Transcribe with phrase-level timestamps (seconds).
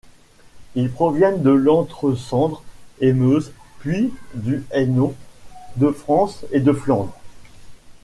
[0.73, 5.13] Ils proviennent de l’Entre-Sambre-et-Meuse, puis du Hainaut,
[5.75, 7.15] de France et de Flandre.